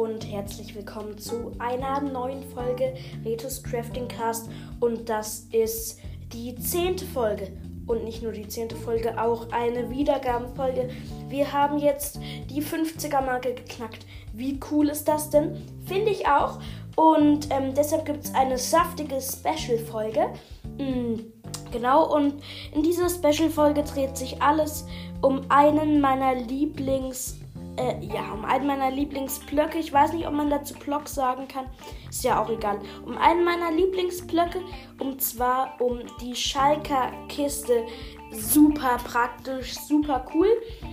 [0.00, 4.48] und herzlich willkommen zu einer neuen Folge Retus Crafting Cast
[4.80, 6.00] und das ist
[6.32, 7.48] die zehnte Folge
[7.86, 10.88] und nicht nur die zehnte Folge, auch eine Wiedergabenfolge.
[11.28, 12.18] Wir haben jetzt
[12.48, 14.06] die 50er Marke geknackt.
[14.32, 15.60] Wie cool ist das denn?
[15.84, 16.60] Finde ich auch.
[16.96, 20.30] Und ähm, deshalb gibt es eine saftige Special-Folge.
[20.78, 21.26] Mhm.
[21.72, 22.36] Genau, und
[22.74, 24.86] in dieser Special-Folge dreht sich alles
[25.20, 27.39] um einen meiner Lieblings-
[27.80, 29.78] äh, ja, um einen meiner Lieblingsblöcke.
[29.78, 31.66] Ich weiß nicht, ob man dazu Block sagen kann.
[32.08, 32.78] Ist ja auch egal.
[33.04, 34.60] Um einen meiner Lieblingsblöcke.
[34.98, 37.86] Und zwar um die Schalker Kiste.
[38.32, 40.48] Super praktisch, super cool.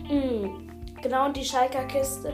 [0.09, 0.69] Mhm.
[1.01, 2.33] Genau, und die Schalker Kiste.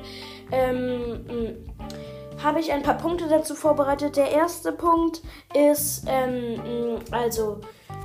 [0.52, 4.16] Ähm, mm, habe ich ein paar Punkte dazu vorbereitet.
[4.16, 5.22] Der erste Punkt
[5.54, 7.60] ist, ähm, mm, also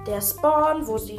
[0.07, 1.19] der Spawn, wo sie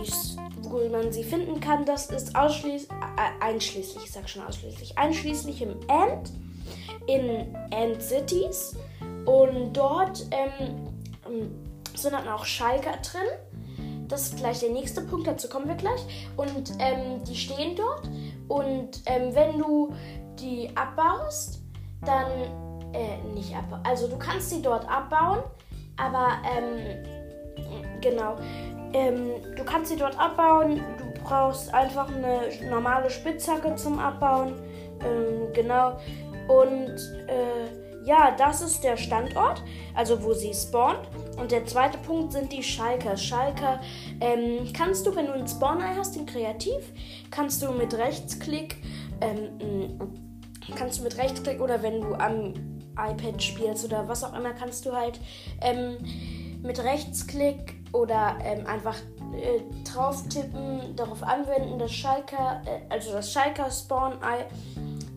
[0.62, 5.62] wo man sie finden kann, das ist ausschließlich, äh, einschließlich, ich sag schon ausschließlich, einschließlich
[5.62, 6.32] im End,
[7.08, 8.76] in End Cities.
[9.26, 11.56] Und dort ähm,
[11.96, 14.06] sind dann auch Schalker drin.
[14.08, 16.32] Das ist gleich der nächste Punkt, dazu kommen wir gleich.
[16.36, 18.10] Und ähm, die stehen dort.
[18.48, 19.94] Und ähm, wenn du
[20.40, 21.62] die abbaust,
[22.06, 22.32] dann,
[22.94, 25.44] äh, nicht abbauen, also du kannst sie dort abbauen,
[25.98, 27.19] aber, ähm,
[28.02, 28.38] genau,
[28.94, 30.82] ähm, du kannst sie dort abbauen.
[30.98, 34.54] Du brauchst einfach eine normale Spitzhacke zum Abbauen.
[35.04, 36.00] Ähm, genau.
[36.48, 39.62] Und äh, ja, das ist der Standort,
[39.94, 41.08] also wo sie spawnt.
[41.38, 43.16] Und der zweite Punkt sind die Schalker.
[43.16, 43.80] Schalker
[44.20, 46.92] ähm, kannst du, wenn du einen Spawner hast, den Kreativ,
[47.30, 48.78] kannst du mit Rechtsklick,
[49.22, 50.00] ähm,
[50.76, 52.54] kannst du mit Rechtsklick oder wenn du am
[52.98, 55.20] iPad spielst oder was auch immer, kannst du halt
[55.62, 55.98] ähm,
[56.62, 58.96] mit Rechtsklick oder ähm, einfach
[59.36, 64.46] äh, drauf tippen, darauf anwenden, das Schalker, äh, also das Schalker Spawn-Ei,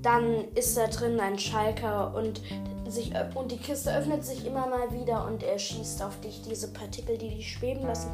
[0.02, 2.40] dann ist da drin ein Schalker und,
[2.88, 6.72] sich, und die Kiste öffnet sich immer mal wieder und er schießt auf dich diese
[6.72, 8.10] Partikel, die dich schweben lassen.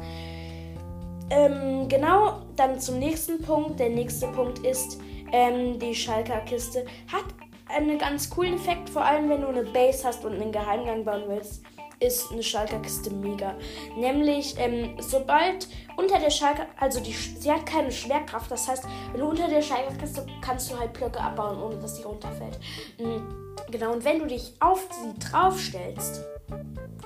[1.31, 3.79] Ähm, genau, dann zum nächsten Punkt.
[3.79, 4.99] Der nächste Punkt ist,
[5.31, 7.25] ähm, die Schalker-Kiste hat
[7.67, 11.23] einen ganz coolen Effekt, vor allem wenn du eine Base hast und einen Geheimgang bauen
[11.27, 11.63] willst
[11.99, 13.55] ist eine Schalker-Kiste mega.
[13.97, 15.67] Nämlich, ähm, sobald
[15.97, 19.61] unter der Schalker, also die, sie hat keine Schwerkraft, das heißt, wenn du unter der
[19.61, 22.59] Schalker-Kiste kannst du halt Blöcke abbauen, ohne dass sie runterfällt.
[22.99, 23.55] Mhm.
[23.69, 26.23] Genau, und wenn du dich auf sie draufstellst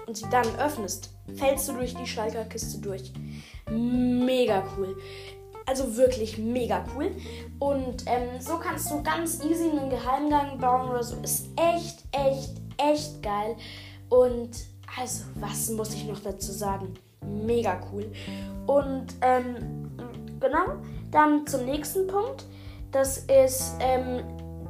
[0.05, 3.11] und sie dann öffnest, fällst du durch die Schalker-Kiste durch.
[3.69, 4.95] Mega cool.
[5.65, 7.11] Also wirklich mega cool.
[7.59, 11.15] Und ähm, so kannst du ganz easy einen Geheimgang bauen oder so.
[11.21, 13.55] Ist echt, echt, echt geil.
[14.09, 14.51] Und
[14.99, 16.93] also, was muss ich noch dazu sagen?
[17.21, 18.11] Mega cool.
[18.67, 19.89] Und ähm,
[20.39, 20.75] genau,
[21.11, 22.45] dann zum nächsten Punkt.
[22.91, 24.23] Das ist ähm,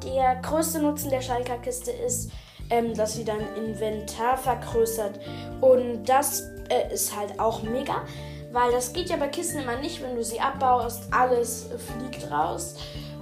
[0.03, 2.31] der größte Nutzen der Schalker-Kiste ist,
[2.69, 5.19] ähm, dass sie dein Inventar vergrößert.
[5.61, 8.03] Und das äh, ist halt auch mega,
[8.51, 11.67] weil das geht ja bei Kisten immer nicht, wenn du sie abbaust, alles
[11.97, 12.75] fliegt raus.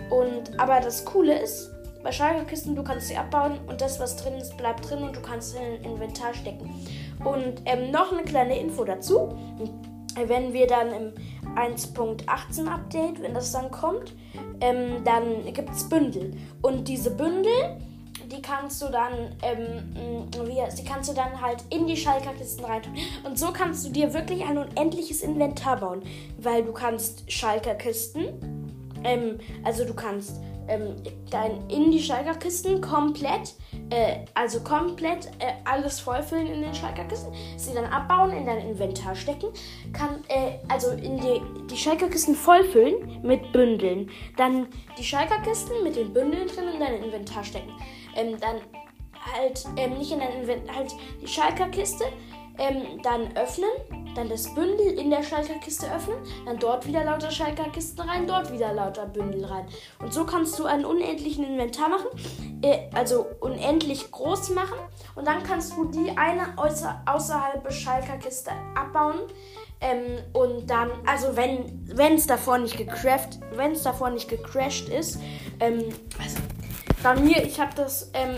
[0.09, 1.71] Und aber das Coole ist,
[2.03, 5.21] bei Schalkerkisten, du kannst sie abbauen und das, was drin ist, bleibt drin und du
[5.21, 6.69] kannst es in ein Inventar stecken.
[7.23, 9.37] Und ähm, noch eine kleine Info dazu.
[10.15, 11.13] Wenn wir dann im
[11.55, 14.13] 1.18 Update, wenn das dann kommt,
[14.59, 16.33] ähm, dann gibt es Bündel.
[16.61, 17.77] Und diese Bündel,
[18.31, 22.93] die kannst du dann, ähm, wie, die kannst du dann halt in die Schalkerkisten reintun.
[23.23, 26.01] Und so kannst du dir wirklich ein unendliches Inventar bauen.
[26.37, 28.25] Weil du kannst Schalkerkisten,
[29.03, 30.39] ähm, also du kannst
[30.71, 30.95] ähm,
[31.29, 33.55] dein in die Schalkerkisten komplett,
[33.89, 39.15] äh, also komplett äh, alles vollfüllen in den Schalkerkisten, sie dann abbauen, in dein Inventar
[39.15, 39.47] stecken,
[39.91, 44.67] kann, äh, also in die, die Schalkerkisten vollfüllen mit Bündeln, dann
[44.97, 47.71] die Schalkerkisten mit den Bündeln drin in dein Inventar stecken,
[48.15, 48.57] ähm, dann
[49.35, 52.05] halt ähm, nicht in dein Inventar, halt die Schalkerkiste
[52.57, 53.69] ähm, dann öffnen,
[54.15, 58.73] dann das Bündel in der Schalkerkiste öffnen, dann dort wieder lauter Schalkerkisten rein, dort wieder
[58.73, 59.65] lauter Bündel rein.
[59.99, 62.07] Und so kannst du einen unendlichen Inventar machen,
[62.61, 64.77] äh, also unendlich groß machen.
[65.15, 69.19] Und dann kannst du die eine außer, außerhalb der Schalkerkiste abbauen.
[69.79, 75.19] Ähm, und dann, also wenn es davor nicht gecrashed, wenn es davor nicht gecrashed ist,
[75.59, 75.85] ähm,
[76.19, 76.37] also
[77.01, 78.35] bei mir, ich habe das, ähm,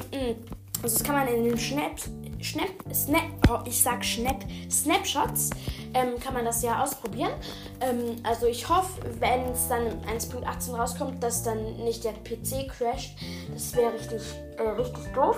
[0.81, 2.09] also das kann man in den Schnaps
[2.43, 5.51] Snap, Snap, oh, ich sag Snap, Snapshots,
[5.93, 7.31] ähm, kann man das ja ausprobieren.
[7.79, 13.15] Ähm, also ich hoffe, wenn es dann 1.18 rauskommt, dass dann nicht der PC crasht.
[13.53, 14.21] Das wäre richtig,
[14.57, 15.37] äh, richtig doof.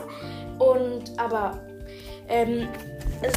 [0.60, 1.60] Und aber
[2.28, 2.68] ähm,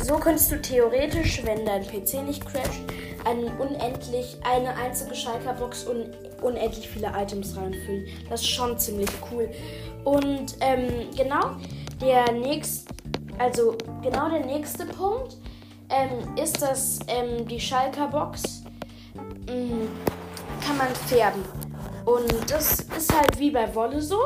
[0.02, 2.80] so könntest du theoretisch, wenn dein PC nicht crasht,
[3.24, 6.10] einen unendlich eine einzige Schalker-Box und
[6.42, 8.06] unendlich viele Items reinfüllen.
[8.30, 9.50] Das ist schon ziemlich cool.
[10.04, 11.56] Und ähm, genau,
[12.00, 12.94] der nächste,
[13.38, 15.36] also genau der nächste Punkt
[15.90, 18.64] ähm, ist, dass ähm, die Schalker Box
[19.48, 19.88] ähm,
[20.64, 21.44] kann man färben.
[22.04, 24.20] Und das ist halt wie bei Wolle so.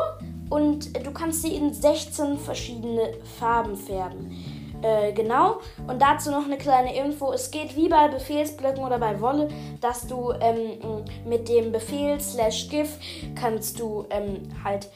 [0.51, 4.31] Und du kannst sie in 16 verschiedene Farben färben.
[4.83, 5.61] Äh, genau.
[5.87, 7.33] Und dazu noch eine kleine Info.
[7.33, 9.49] Es geht wie bei Befehlsblöcken oder bei Wolle,
[9.81, 12.99] dass du ähm, mit dem Befehl slash gif
[13.35, 14.89] kannst du ähm, halt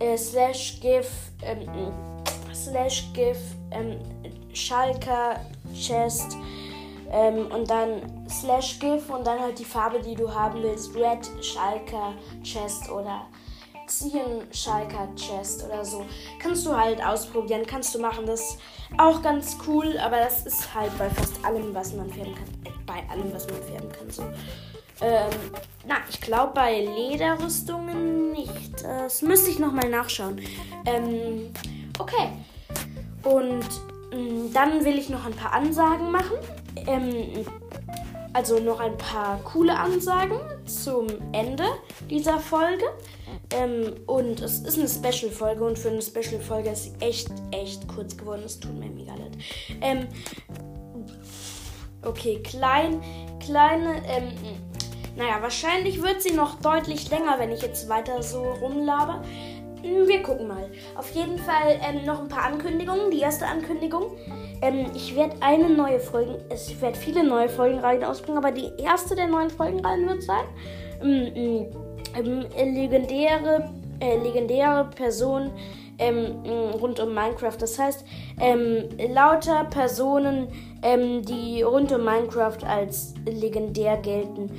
[0.00, 1.10] äh, slash gif
[1.42, 1.68] ähm,
[2.64, 3.38] slash gif
[3.70, 3.98] ähm,
[4.52, 5.40] Schalker
[5.74, 6.36] Chest
[7.10, 10.94] ähm, und dann slash gif und dann halt die Farbe, die du haben willst.
[10.94, 13.26] Red Schalker Chest oder
[13.86, 16.04] Ziehen Schalker Chest oder so.
[16.38, 18.26] Kannst du halt ausprobieren, kannst du machen.
[18.26, 18.58] Das ist
[18.98, 22.48] auch ganz cool, aber das ist halt bei fast allem, was man färben kann.
[22.64, 24.22] Äh, bei allem, was man färben kann, so.
[25.00, 25.30] Ähm,
[25.86, 28.82] na, ich glaube bei Lederrüstungen nicht.
[28.82, 30.40] Das müsste ich nochmal nachschauen.
[30.84, 31.52] Ähm,
[31.98, 32.30] okay.
[33.22, 33.64] Und
[34.12, 36.36] mh, mm, dann will ich noch ein paar Ansagen machen.
[36.86, 37.44] Ähm,
[38.32, 41.64] also noch ein paar coole Ansagen zum Ende
[42.08, 42.84] dieser Folge.
[43.50, 48.16] Ähm, und es ist eine Special-Folge und für eine Special-Folge ist sie echt, echt kurz
[48.16, 48.42] geworden.
[48.44, 49.38] Es tut mir mega leid.
[49.80, 50.06] Ähm,
[52.04, 53.02] okay, klein,
[53.40, 54.32] kleine, ähm,
[55.16, 59.22] naja, wahrscheinlich wird sie noch deutlich länger, wenn ich jetzt weiter so rumlaber.
[59.82, 60.68] Hm, wir gucken mal.
[60.96, 63.10] Auf jeden Fall ähm, noch ein paar Ankündigungen.
[63.10, 64.16] Die erste Ankündigung.
[64.62, 69.14] Ähm, ich werde eine neue Folge, es wird viele neue Folgenreihen ausbringen, aber die erste
[69.14, 70.44] der neuen Folgenreihen wird sein.
[71.02, 71.66] Ähm,
[72.16, 73.70] ähm, legendäre,
[74.00, 75.52] äh, legendäre Personen
[75.98, 76.42] ähm,
[76.80, 77.56] rund um Minecraft.
[77.58, 78.04] Das heißt,
[78.40, 80.48] ähm, lauter Personen,
[80.82, 84.50] ähm, die rund um Minecraft als legendär gelten.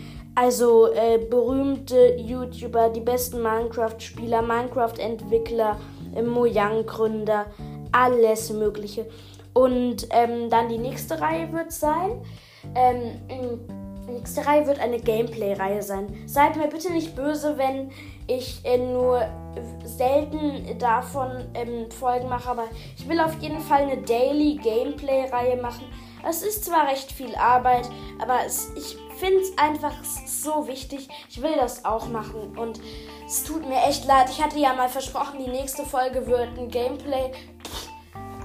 [0.41, 5.77] Also äh, berühmte YouTuber, die besten Minecraft-Spieler, Minecraft-Entwickler,
[6.15, 7.47] äh, Mojang-Gründer,
[7.91, 9.05] alles Mögliche.
[9.53, 12.21] Und ähm, dann die nächste Reihe wird sein.
[12.73, 13.67] Ähm,
[14.07, 16.07] die nächste Reihe wird eine Gameplay-Reihe sein.
[16.25, 17.91] Seid mir bitte nicht böse, wenn
[18.27, 19.21] ich äh, nur
[19.83, 22.63] selten davon ähm, Folgen mache, aber
[22.97, 25.83] ich will auf jeden Fall eine Daily Gameplay-Reihe machen.
[26.25, 27.89] Es ist zwar recht viel Arbeit,
[28.21, 31.07] aber es, ich finde es einfach so wichtig.
[31.29, 32.79] Ich will das auch machen und
[33.25, 34.29] es tut mir echt leid.
[34.29, 37.31] Ich hatte ja mal versprochen, die nächste Folge wird ein Gameplay.
[37.63, 37.89] Pff,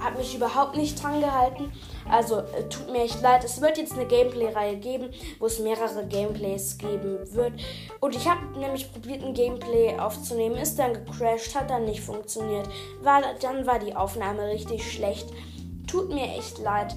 [0.04, 1.72] hat mich überhaupt nicht dran gehalten.
[2.08, 3.42] Also äh, tut mir echt leid.
[3.44, 7.54] Es wird jetzt eine Gameplay-Reihe geben, wo es mehrere Gameplays geben wird.
[8.00, 10.56] Und ich habe nämlich probiert, ein Gameplay aufzunehmen.
[10.56, 12.68] Ist dann gecrashed, hat dann nicht funktioniert.
[13.00, 15.28] War, dann war die Aufnahme richtig schlecht.
[15.86, 16.94] Tut mir echt leid.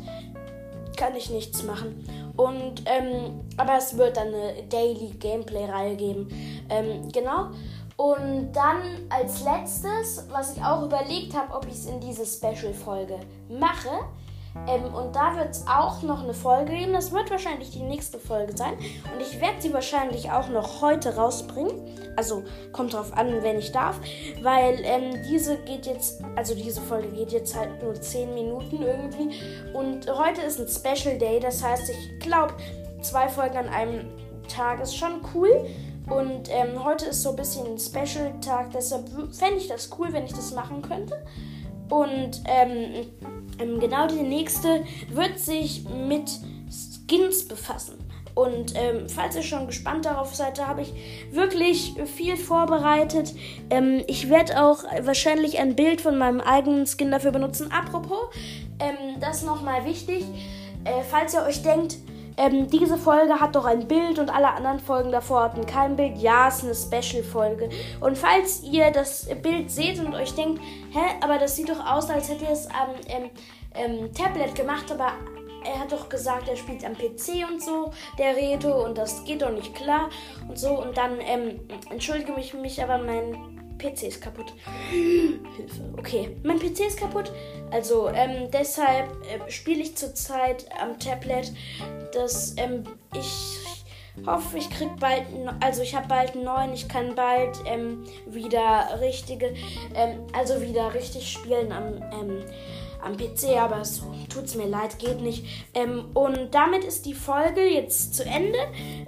[0.98, 2.04] Kann ich nichts machen.
[2.36, 6.28] Und, ähm, aber es wird dann eine Daily Gameplay-Reihe geben.
[6.70, 7.52] Ähm, genau.
[7.96, 13.20] Und dann als letztes, was ich auch überlegt habe, ob ich es in diese Special-Folge
[13.50, 13.90] mache.
[14.68, 16.94] Ähm, und da wird es auch noch eine Folge geben.
[16.94, 18.74] Das wird wahrscheinlich die nächste Folge sein.
[19.14, 21.72] Und ich werde sie wahrscheinlich auch noch heute rausbringen.
[22.16, 24.00] Also kommt drauf an, wenn ich darf.
[24.42, 29.40] Weil ähm, diese geht jetzt, also diese Folge geht jetzt halt nur 10 Minuten irgendwie.
[29.74, 31.40] Und heute ist ein Special Day.
[31.40, 32.54] Das heißt, ich glaube,
[33.02, 34.08] zwei Folgen an einem
[34.48, 35.68] Tag ist schon cool.
[36.10, 40.24] Und ähm, heute ist so ein bisschen ein Special-Tag, deshalb fände ich das cool, wenn
[40.24, 41.22] ich das machen könnte.
[41.90, 43.08] Und ähm,
[43.60, 46.30] ähm, genau die nächste wird sich mit
[46.70, 47.98] Skins befassen.
[48.38, 50.94] Und ähm, falls ihr schon gespannt darauf seid, da habe ich
[51.32, 53.34] wirklich viel vorbereitet.
[53.72, 57.72] Ähm, ich werde auch wahrscheinlich ein Bild von meinem eigenen Skin dafür benutzen.
[57.72, 58.28] Apropos,
[58.80, 60.24] ähm, das nochmal wichtig.
[60.84, 61.98] Äh, falls ihr euch denkt,
[62.38, 66.18] ähm, diese Folge hat doch ein Bild und alle anderen Folgen davor hatten kein Bild.
[66.18, 67.70] Ja, es ist eine Special-Folge.
[68.00, 72.10] Und falls ihr das Bild seht und euch denkt, hä, aber das sieht doch aus,
[72.10, 73.30] als hätte er es am ähm,
[73.74, 75.14] ähm, Tablet gemacht, aber
[75.66, 79.42] er hat doch gesagt, er spielt am PC und so, der Reto, und das geht
[79.42, 80.10] doch nicht klar
[80.48, 80.80] und so.
[80.80, 84.54] Und dann ähm, entschuldige mich, mich, aber mein PC ist kaputt.
[84.90, 85.82] Hilfe.
[85.98, 87.32] Okay, mein PC ist kaputt.
[87.72, 91.52] Also ähm, deshalb äh, spiele ich zurzeit am Tablet.
[92.14, 93.58] Das ähm, ich
[94.26, 95.24] hoffe, ich krieg bald,
[95.60, 96.74] also ich habe bald einen neuen.
[96.74, 99.54] Ich kann bald ähm, wieder richtige,
[99.96, 102.44] ähm, also wieder richtig spielen am ähm,
[103.04, 105.46] am PC, aber so tut's mir leid, geht nicht.
[105.74, 108.60] Ähm, und damit ist die Folge jetzt zu Ende.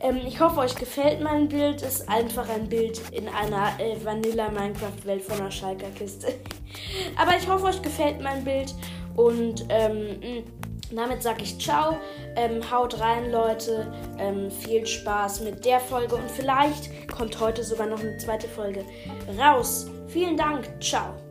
[0.02, 1.82] Ähm, ich hoffe, euch gefällt mein Bild.
[1.82, 6.28] Ist einfach ein Bild in einer äh, Vanilla Minecraft Welt von einer Schalker Kiste.
[7.18, 8.74] aber ich hoffe, euch gefällt mein Bild
[9.16, 10.44] und ähm,
[10.92, 11.98] damit sage ich ciao.
[12.36, 13.92] Ähm, haut rein, Leute.
[14.18, 18.84] Ähm, viel Spaß mit der Folge und vielleicht kommt heute sogar noch eine zweite Folge
[19.38, 19.88] raus.
[20.08, 20.68] Vielen Dank.
[20.82, 21.29] Ciao.